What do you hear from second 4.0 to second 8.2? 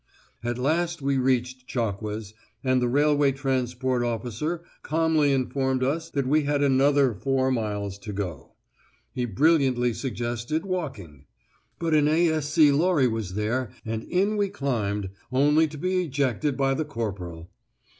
officer calmly informed us that we had another four miles to